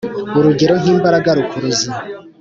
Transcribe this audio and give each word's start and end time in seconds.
urugero 0.37 0.73
nk 0.81 0.85
‘imbaraga 0.93 1.29
rukuruzi. 1.37 1.89